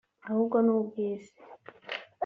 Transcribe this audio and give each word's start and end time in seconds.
ahubwo 0.27 0.57
ni 0.65 0.71
ubw’isi 0.77 1.41